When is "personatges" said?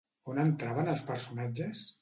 1.13-1.87